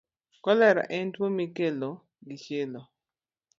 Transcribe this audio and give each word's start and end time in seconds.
Kolera 0.43 0.83
en 0.97 1.07
tuwo 1.13 1.29
mikelo 1.37 1.89
gi 2.25 2.35
chilo. 2.43 2.81